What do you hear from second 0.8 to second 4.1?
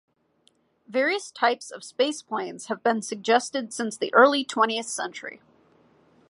Various types of spaceplanes have been suggested since